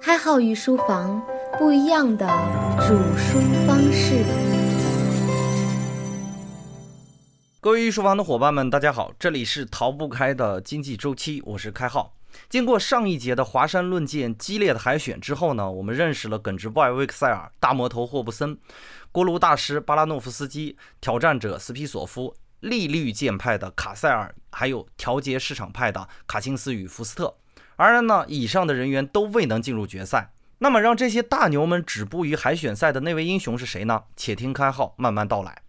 [0.00, 1.20] 开号与书房
[1.58, 2.26] 不一样的
[2.86, 4.24] 煮书方式。
[7.60, 12.14] 各位御书房的伙伴们，大家好，这里是逃不开的经济周期，我是开号。
[12.48, 18.56] 经过上一节的华山论剑激烈的海选之后呢，我们认识了耿直 boy 威克塞尔、大魔头霍布森、
[19.10, 27.34] 锅炉大师巴拉诺夫斯基、挑战者斯皮索夫、利率剑派的卡塞尔，还有调节市场派的卡钦斯与福斯特。
[27.78, 30.32] 而呢，以上的人员都未能进入决赛。
[30.58, 34.02] 那么让这些大牛们止步于海选赛的那位英雄是谁呢？
[34.16, 35.62] 且听开号慢慢道来。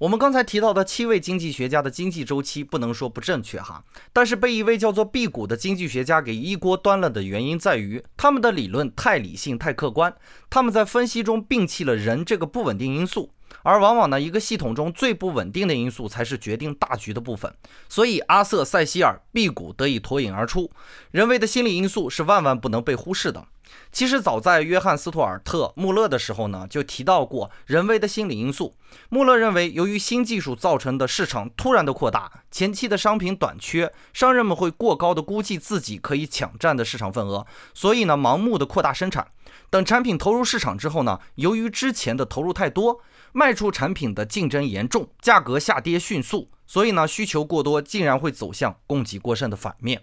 [0.00, 10.14] 我们刚才提到的七位经济学家的经济周期不能说不正确哈，但是被一位叫做辟谷的经济学家给一锅端了的原因在于，他们的理论太理性、太客观，
[10.50, 13.30] 他们在分析中摒弃了人这个不稳定因素。
[13.64, 17.52] 而往往呢，一个系统中最不稳定的因素才是决定大局的部分。
[17.88, 20.70] 所以，阿瑟·塞西尔、辟谷得以脱颖而出。
[21.10, 23.46] 人为的心理因素是万万不能被忽视的。
[23.90, 28.74] 其实，早在约翰·斯图尔特·穆勒的时候呢，就提到过人为的心理因素。
[29.08, 39.26] 穆勒认为，由于新技术造成的市场突然的扩大，前期的商品短缺，商人们会过高的估计自己可以抢占的市场份额，所以呢，盲目的扩大生产。
[39.70, 43.00] 等产品投入市场之后呢，由于之前的投入太多。
[43.36, 50.02] 卖出产品的竞争严重，价格下跌迅速，所以呢，需求过多，竟然会走向供给过剩的反面。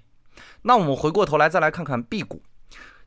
[0.63, 2.43] 那我们回过头来再来看看辟谷，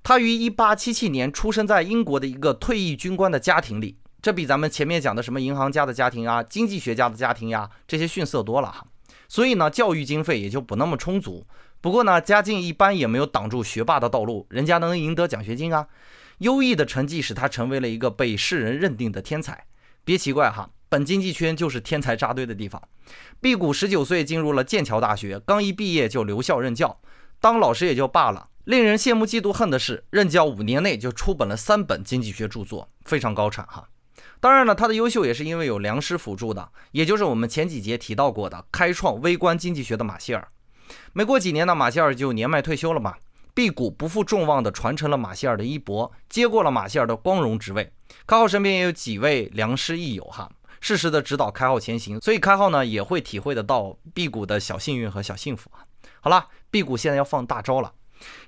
[0.02, 8.86] 他于一八七七年出生在英国的一个退役军官的家庭里，这比咱们前面讲的什么银行家的家庭啊、经济学家的家庭呀这些逊色多了哈。
[9.28, 11.47] 所以呢，教育经费也就不那么充足。
[11.83, 15.86] 不过呢，家境一般也没有挡住学霸的道路，人家能赢得奖学金啊。
[16.39, 19.67] 优异的成绩使他成为了一个被世人认定的天才。
[20.05, 22.80] 别奇怪哈，本经济圈就是天才扎堆的地方。
[23.41, 27.00] 辟谷十九岁进入了剑桥大学，刚一毕业就留校任教，
[27.41, 28.48] 当老师也就罢了。
[28.64, 33.88] 令人羡慕嫉妒恨的是，任教五年内就出本了三本经济学著作，非常高产哈。
[34.41, 40.48] 当然了，他的优秀也是因为有良师辅助的，也就是我们前几节提到过的开创微观经济学的马歇尔。
[41.12, 43.14] 没过几年呢，马歇尔就年迈退休了嘛。
[43.52, 47.92] 辟谷不负众望地传承了马歇尔的衣钵，接过了马歇尔的光荣职位。
[48.27, 50.51] 开号身边也有几位良师益友哈，
[50.81, 55.85] 适时的指导开号前行，所以开号呢也会体会得到辟谷的小幸运和小幸福啊。
[56.20, 57.92] 好了，辟谷现在要放大招了。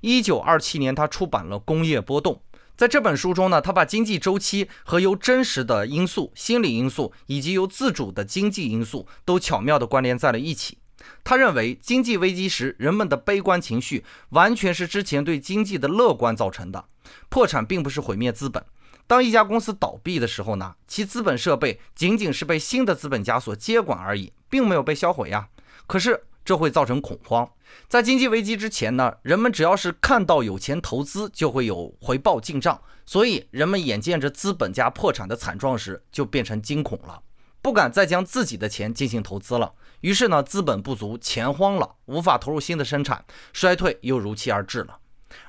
[0.00, 2.34] 一九二七年，他出版了《工业波动》。
[2.76, 10.78] 在这本书中呢，他把经济周期和由真实的因素、心理因素以及由自主的经济因素都巧妙地关联在了一起。
[11.24, 16.84] 他认为，经济危机时人们的悲观情绪完全是之前对经济的乐观造成的。
[17.28, 18.64] 破产并不是毁灭资本。
[19.06, 25.48] 当一家公司倒闭的时候呢，其资本设备仅仅是被新的资本家所接管而已，并没有被销毁呀。
[25.86, 27.48] 可是这会造成恐慌。
[27.88, 32.80] 在经济危机之前呢，人们只要是看到有钱投资，就会有回报进账。
[33.04, 37.22] 所以人们眼见着资本家破产的惨状时，就变成惊恐了，
[37.62, 39.74] 不敢再将自己的钱进行投资了。
[40.00, 44.98] 于是呢，资本不足，钱荒了，无法投入新的生产，衰退又如期而至了。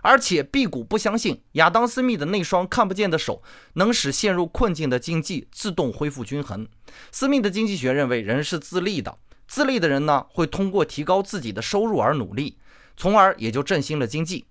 [0.02, 3.42] 而且辟谷不相信亚当·斯密的那双看不见的手
[3.74, 6.68] 能使陷入困境的经济自动恢复均衡。
[7.12, 9.18] 斯密的经济学认为人是自立的，
[9.48, 12.58] 自立的人呢会通过提高自己的收入而努力，
[12.96, 14.46] 从而也就振兴了经济。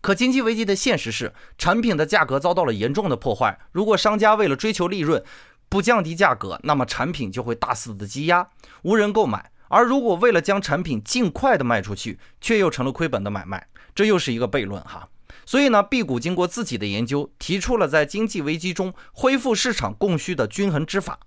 [0.00, 3.58] 可经济危机的现实是，产品的价格遭到了严重的破坏。
[3.72, 5.22] 如果商家为了追求利润，
[5.68, 8.48] 不降低价格，那么产品就会大肆的积压，
[8.82, 15.08] 无人购买；而如果为了将产品尽快的卖出去，却又成了亏本的买卖，这又是一个悖论哈。
[15.46, 21.20] 所以呢，辟谷经过自己的研究，提出了在经济危机中恢复市场供需的均衡之法。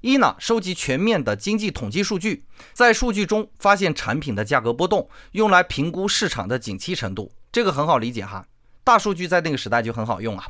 [0.00, 8.46] 一呢，收集全面的经济统计数据，在数据中发现产品的价格波动，用来评估市场的景气程度，这个很好理解哈。
[8.84, 10.46] 大数据在那个时代就很好用啊。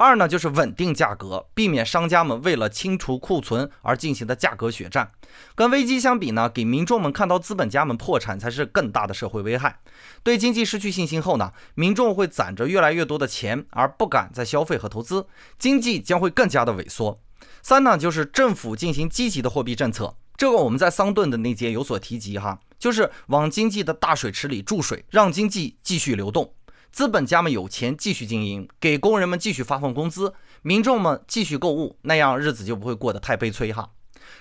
[0.00, 5.10] 二呢，就是稳定价格，避免商家们为了清除库存而进行的价格血战。
[5.56, 9.80] 跟危机相比呢，给民众们看到资本家们破产才是更大的社会危害。
[10.22, 15.26] 对经济失去信心后呢，民众会攒着越来越多的钱，而不敢再消费和投资，
[15.58, 17.20] 经济将会更加的萎缩。
[17.60, 26.54] 三呢，就是政府进行积极的货币政策，这个我们在桑顿的那节有所提及哈，就是往经济的大水池里注水，让经济继续流动。
[26.90, 33.90] 资本家们有钱继续经营，给工人们继续发放工资，民众们继续购物，那样日子就不会过得太悲催哈。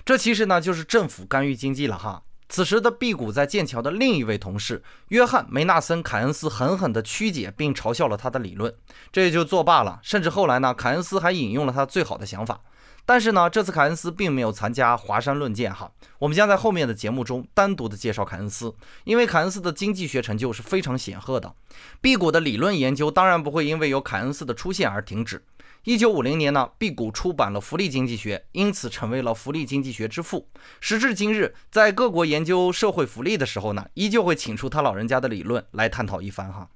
[0.04, 2.24] 这其实呢就是政府干预经济了哈。
[2.50, 8.74] 此时的辟谷在剑桥的另一位同事约翰梅纳森凯恩斯狠狠地曲解并嘲笑了他的理论，
[9.12, 10.00] 这也就作罢了。
[10.02, 12.62] 甚至后来呢，凯恩斯还引用了他最好的想法：
[13.08, 15.90] 但是呢，这次凯恩斯并没有参加华山论剑哈。
[16.20, 18.76] 我们将在后面的节目中单独的介绍凯恩斯，
[19.06, 21.56] 因为凯恩斯的经济学成就是非常显赫的。
[22.02, 25.42] 辟谷的理论研究当然不会因为有凯恩斯的出现而停止。
[25.86, 30.50] 一九五零年呢，辟谷出版了《福利经济学》，因此成为了福利经济学之父。
[30.82, 36.68] 时至今日，在各国研究社会福利的时候呢，依旧会请出他老人家的理论来探讨一番哈。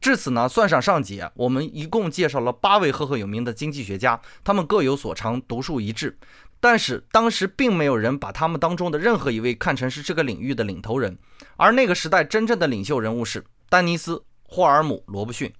[0.00, 6.16] 至此呢，算上上节，我们一共介绍了八位赫赫有名的经济学家，他们各有所长，独树一帜。
[6.58, 11.18] 但是当时并没有人把他们当中的任何一位看成是这个领域的领头人，
[11.56, 15.52] 而那个时代真正的领袖人物是丹尼斯·霍尔姆·罗伯逊。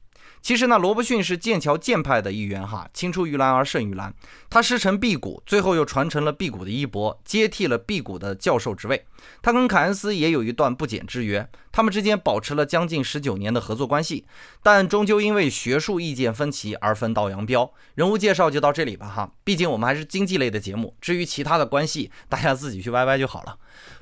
[0.43, 4.13] 其实呢，罗伯逊是剑桥剑派的一员哈，青出于蓝而胜于蓝。
[4.49, 9.05] 他师承辟谷，最后又传承了辟谷的衣钵，接替了辟谷的教授职位。
[9.43, 14.25] 他跟凯恩斯也有一段不解之缘，他们之间保持了将近十九年的合作关系，
[14.63, 17.73] 但终究因为学术意见分歧而分道扬镳。
[17.95, 23.59] 人物介绍就到这里吧哈，毕竟我们还是经济类的节目，至于其他的关系，大家自己去歪歪就好了。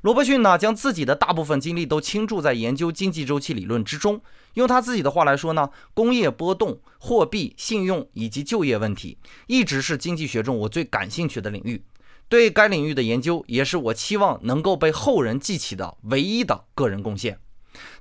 [0.08, 4.22] 罗伯逊呢，将自己的大部分精力都倾注在研究经济周期理论之中。
[4.54, 9.18] 用他自己的话来说呢，工业波动、货币、信用以及就业问题，
[9.48, 11.84] 一直是经济学中我最感兴趣的领域。
[12.26, 17.38] 对该领域的研究，也是我期望能够被后人记起的唯一的个人贡献。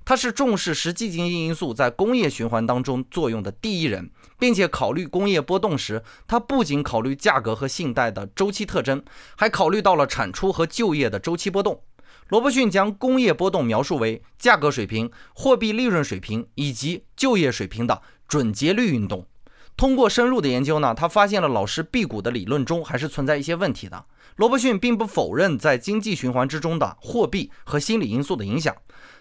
[0.05, 4.09] 他是重视实际经济因素在工业循环当中作用的第一人，
[4.39, 9.03] 并且考虑工业波动时，他不仅考虑价格和信贷的周期特征，
[9.35, 11.81] 还考虑到了产出和就业的周期波动。
[12.29, 19.25] 罗伯逊将工业波动描述为价格水平、货币利润水平以及就业水平的准节律运动。
[19.77, 24.05] 通过深入的研究呢，他发现了老师辟谷的理论中还是存在一些问题的。
[24.35, 28.75] 罗伯逊并不否认在经济循环之中的货币和心理因素的影响，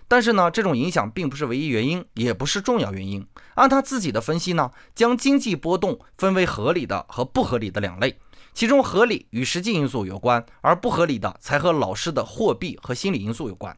[0.08, 3.26] 但是呢，这种影响并不是唯一原因，也不是重要原因。
[3.54, 8.18] 按他自己的分析呢，将经济波动分为合理的和不合理的两类。
[8.56, 13.76] 其中合理与实际因素有关，而不合理的才和老师的货币和心理因素有关。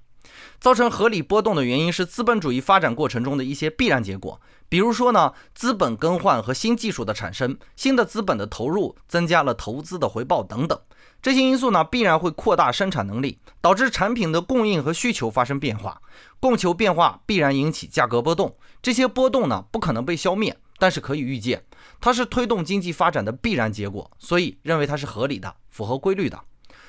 [0.60, 10.80] 造成合理波动的原因是资本主义发展过程中的一些必然结果，比如说呢，资本更换和新技术的产生，新的资本的投入增加了投资的回报等等。
[11.20, 16.00] 这些因素呢，必然会扩大生产能力，导致产品的供应和需求发生变化。
[16.38, 20.56] 供求变化必然引起价格波动，这些波动呢，不可能被消灭。
[20.78, 21.62] 但是可以预见，
[22.00, 26.40] 它是推动经济发展的必然结果，所以认为它是合理的，符合规律的。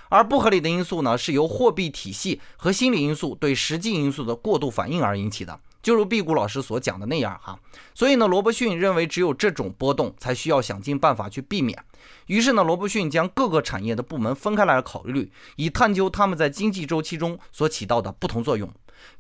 [0.09, 7.59] 而不合理的因素呢，是由货币体系和心理因素对实际因素的过度反应而引起的，就如辟谷老师所讲的那样哈。
[7.93, 11.77] 所以呢，罗伯逊认为只有这种波动才需要想尽办法去避免。
[12.25, 18.67] 于是呢，罗伯逊将各个产业的部门分开来考虑，以探究他们在经济周期中所起到的不同作用。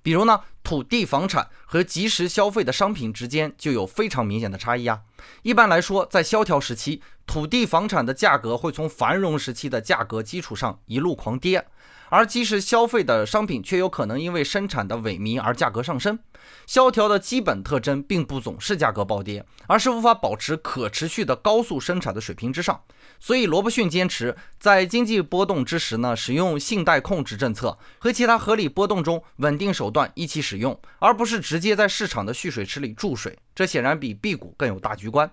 [0.01, 5.01] 比如呢，土地、房产和即时消费的商品之间就有非常明显的差异啊。
[5.43, 11.67] 一般来说，在萧条时期，土地、房产的价格会从繁荣时期的价格基础上一路狂跌。
[12.09, 16.19] 而即使消费的商品却有可能因为生产的萎靡而价格上升。
[16.65, 22.81] 萧条的基本特征并不总是价格暴跌，而是无法保持可持续的高速生产的水平之上。
[23.19, 33.37] 所以，罗伯逊坚持在经济波动之时呢，使用信贷控制政策和其他合理波动中稳定手段一起使用，而不是直接在市场的蓄水池里注水。
[33.53, 35.29] 这显然比辟谷更有大局观。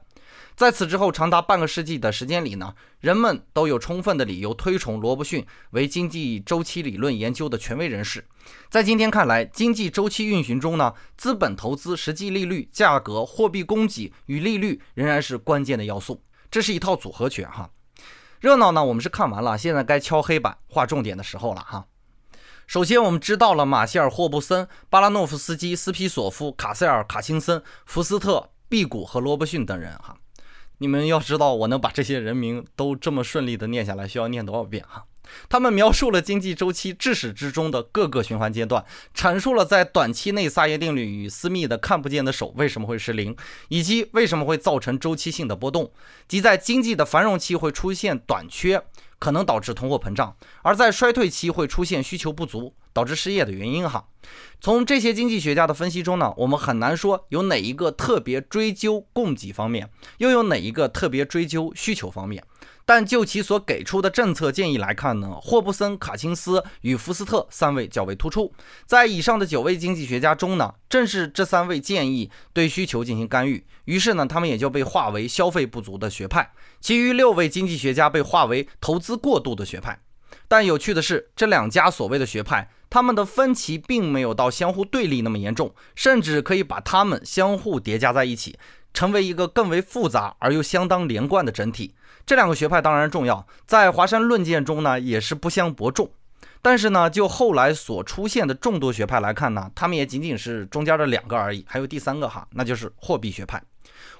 [0.54, 8.26] 在此之后长达半个世纪的时间里呢，人们都有充分的理由推崇罗伯逊为经济周期理论研究的权威人士。
[8.70, 16.22] 在今天看来，经济周期运行中呢，资本投资、实际利率、价格、货币供给与利率仍然是关键的要素。
[16.50, 17.70] 这是一套组合拳哈。
[18.40, 21.86] 热闹呢，我们是看完了，现在该敲黑板画重点的时候了哈。
[22.66, 30.16] 首先，我们知道了马歇尔·霍布森、巴拉诺夫斯基、斯皮索夫、卡塞尔、卡钦森、福斯特、辟谷和罗伯逊等人哈。
[30.78, 35.04] 你们要知道，我能把这些人名都这么顺利的念下来，需要念多少遍哈？
[35.48, 43.36] 他们描述了经济周期至始至终的各个循环阶段，阐述了在短期内萨耶定律与斯密的看不见的手为什么会是零，
[43.68, 45.90] 以及为什么会造成周期性的波动，
[46.28, 48.80] 即在经济的繁荣期会出现短缺，
[49.18, 52.72] 可能导致通货膨胀，而在衰退期会出现需求不足。
[52.96, 54.08] 导致失业的原因哈，
[54.58, 62.42] 从这些经济学家的分析中呢，我们很难说有哪一个特别追究供给方面，又有哪一个特别追究需求方面。
[62.86, 68.50] 但就其所给出的政策建议来看呢，霍布森、卡钦斯与福斯特三位较为突出。
[68.86, 76.50] 在以上的九位经济学家中呢，正是这三位建议对需求进行干预，于是呢，他们也就被划为消费不足的学派。
[76.80, 80.00] 其余六位经济学家被划为投资过度的学派。
[80.48, 82.70] 但有趣的是，这两家所谓的学派。
[82.96, 88.58] 他们的分歧并没有到相互对立那么严重，甚至可以把他们相互叠加在一起，
[88.94, 91.94] 成为一个更为复杂而又相当连贯的整体。
[92.24, 96.10] 这两个学派当然重要，在华山论剑中呢也是不相伯仲。
[96.62, 103.62] 但是呢，就后来所出现的众多学派来看呢，他们也仅仅是中间的两个而已，还有第三个哈，那就是货币学派。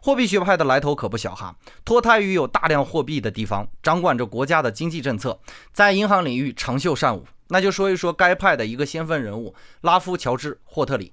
[0.03, 5.41] 货币学派的来头可不小哈，脱胎于有大量货币的地方，掌管着国家的经济政策，
[5.73, 7.25] 在银行领域长袖善舞。
[7.49, 11.13] 那就说一说该派的一个先锋人物拉夫乔治霍特里，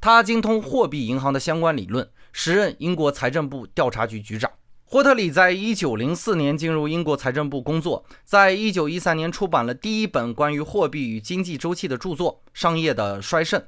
[0.00, 4.50] 他精通货币银行的相关理论，时任英国财政部调查局局长。
[4.84, 13.60] 霍特里在一九零四年进入英国财政部工作，在一九一三年出版了第一本关于货币与经济周期的著作《商业的衰盛》。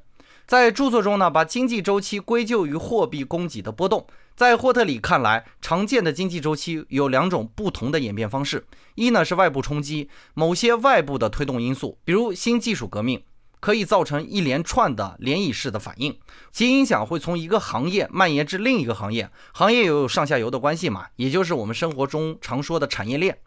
[0.50, 4.04] 在著作中呢，把经济周期归咎于货币供给的波动。
[4.34, 8.66] 在霍特里看来，常见的经济周期有两种不同的演变方式：
[8.96, 13.22] 一呢是外部冲击，某些外部的推动因素，比如新技术革命。
[13.60, 16.18] 可以造成一连串的涟漪式的反应，
[16.50, 23.38] 其影响会从一个行业蔓延至另一个行业，行业有上下游的关系嘛，也就是我们生活中常说的产业链。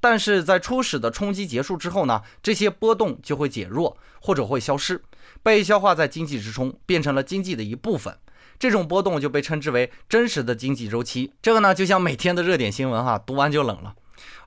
[0.00, 5.02] 但是在初始的冲击结束之后呢，这些波动就会减弱或者会消失，
[5.44, 8.16] 被消化在经济之中，变成了经济的一部分。
[8.58, 11.32] 这种波动就被称之为真实的经济周期。
[11.42, 13.94] 这个呢，就像每天的热点新闻哈，读完就冷了。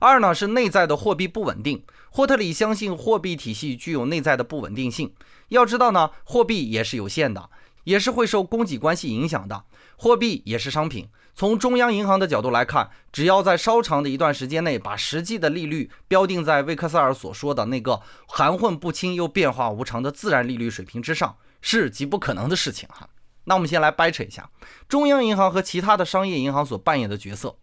[0.00, 1.82] 二呢是内在的货币不稳定。
[2.10, 5.12] 霍特里相信货币体系具有内在的不稳定性。
[5.50, 7.48] 要知道呢，货币也是有限的，
[7.84, 9.64] 也是会受供给关系影响的。
[9.96, 11.08] 货币也是商品。
[11.38, 23.08] 从中央银行的角度来看，只要在稍长的一段时间内把实际的利率标定在魏克塞尔所说的那个含混不清又变化无常的自然利率水平之上，是极不可能的事情哈。
[23.44, 24.50] 那我们先来掰扯一下
[24.88, 27.54] 中央银行和其他的商业银行所扮演的角色。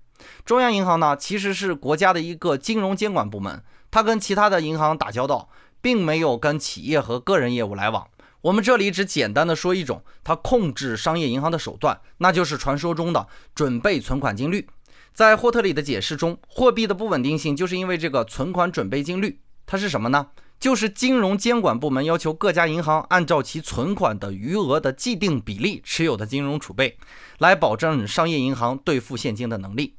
[0.45, 5.49] 中央银行呢，其实是国家的一个金融监管部门，它跟其他的银行打交道，
[5.81, 8.07] 并没有跟企业和个人业务来往。
[8.45, 14.67] 我们这里只简单的说一种它控制商业银行的手段，那就是传说中的准备存款金率。
[15.15, 20.27] 在霍特里的解释中，货币的不稳定性就是因为这个存款准备金率，它是什么呢？
[20.59, 26.99] 就是金融监管部门要求各家银行按照其存款的余额的既定比例持有的金融储备，
[27.39, 29.95] 来保证商业银行兑付现金的能力。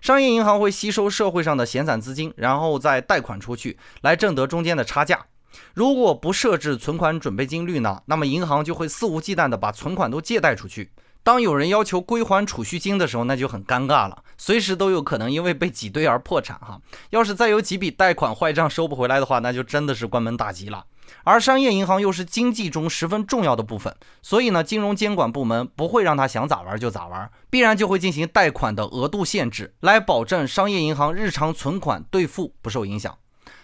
[0.00, 5.26] 商业银行会吸收社会上的闲散资金，然后再贷款出去，来挣得中间的差价。
[5.74, 10.90] 如果不设置存款准备金率呢，那么银行就会肆无忌惮地把存款都借贷出去。
[11.22, 16.80] 当有人要求归还储蓄金的时候，那就很尴尬了，随时都有可能因为被挤兑而破产哈。
[17.10, 20.86] 要是再有几笔贷款坏账收不回来的话，那就真的是关门大吉了。
[21.24, 33.14] 而商业银行又是经济中十分重要的部分，所以呢，金融监管部门不会让他想咋玩就咋玩，必然就会进行贷款的额度限制，来保证商业银行日常存款兑付不受影响。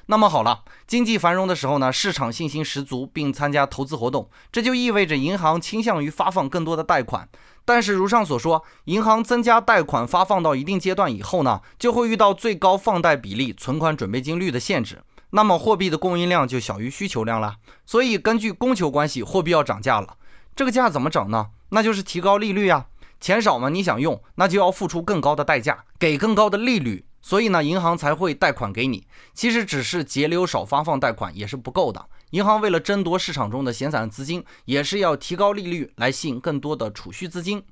[0.07, 7.29] 那么好了，经济繁荣的时候呢，市场信心十足，并参加投资活动，这就意味着银行倾向于发放更多的贷款。
[7.65, 15.03] 但是如上所说，银行增加贷款发放到一定阶段以后呢，就会遇到最高放贷比例、存款准备金率的限制。
[15.31, 17.57] 那么货币的供应量就小于需求量了，
[17.87, 20.17] 所以根据供求关系，货币要涨价了。
[20.55, 21.49] 这个价怎么涨呢？
[21.71, 22.87] 那就是提高利率呀。
[23.21, 27.07] 钱少嘛，你想用，那就要付出更高的代价，给更高的利率。
[27.25, 29.07] 所以呢，银行才会贷款给你。
[29.33, 32.05] 其实只是节流少发放贷款也是不够的。
[32.33, 37.65] 银行为了争夺市场中的闲散资金，也是要提高利率来吸引更多的储蓄资金。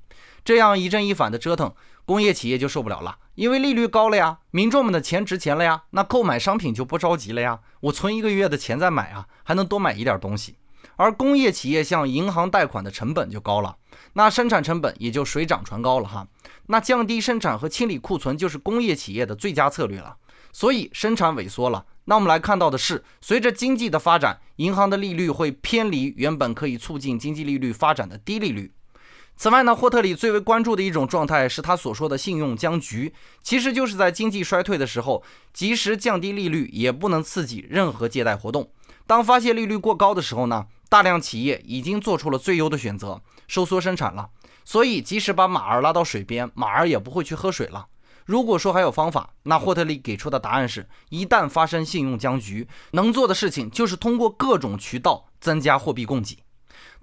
[0.43, 1.71] 这样一正一反的折腾，
[2.03, 3.19] 工业企业就受不了了。
[3.35, 7.59] 因为利率高了呀，民众们的钱值钱了呀，那购买商品就不着急了呀。
[7.81, 10.55] 我存一个月的钱再买啊，还能多买一点东西。
[10.95, 13.77] 而工业企业向银行贷款的成本就高了，
[14.13, 16.27] 那生产成本也就水涨船高了哈。
[16.67, 20.17] 那降低生产和清理库存就是工业企业的最佳策略了。
[20.51, 28.71] 所以生产萎缩了，那我们来看到的是，随着经济的发展，银行的利率会偏离原本可以促进经济利率发展的低利率。
[29.35, 38.69] 此外呢，霍特里最为关注的一种状态是他所说的信用僵局，其实就是在经济衰退的时候，及时降低利率也不能刺激任何借贷活动。
[39.05, 44.29] 当发现利率过高的时候呢，大量企业已经做出了最优的选择，收缩生产了。
[44.65, 47.87] 所以，即使把马儿拉到水边，马儿也不会去喝水了。
[48.25, 56.37] 如果说还有方法，那霍特利给出的答案是：一旦发生信用僵局，能做的事情就是通过各种渠道增加货币供给。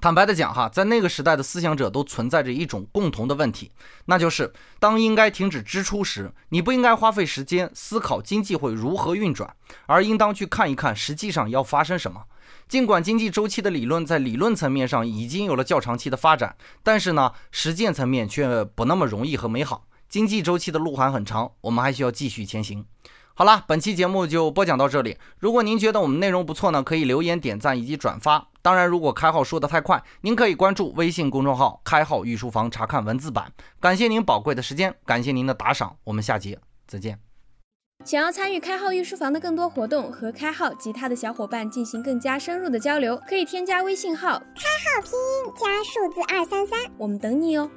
[0.00, 3.70] 坦白的讲，哈，在那个时代的思想者都存在着一种共同的问题，
[4.06, 9.54] 那就是当应该停止支出时，你不应该花费时间思考经济会如何运转，
[9.86, 12.24] 而应当去看一看实际上要发生什么。
[12.68, 19.86] 尽管经济周期的理论在理论层面上已经有了较长期的发展，但是呢，实践层面却不那么容易和美好。
[20.08, 22.84] 经济周期的路还很长，我们还需要继续前行。
[23.34, 25.16] 好了，本期节目就播讲到这里。
[25.38, 28.48] 如果您觉得我们内容不错呢，可以留言、点赞以及转发。
[28.60, 33.50] 当然，如果开号说的太快，您可以关注微信公众号“开号御书房”查看文字版。
[33.80, 37.18] 感谢您宝贵的时间，感谢您的打赏，我们下节再见。
[38.04, 47.70] 想要参与开号御书房的更多活动，和开号及他的小伙伴进行更加深入的交流，可以添加微信号开号拼音加数字二三三，我们等你哦。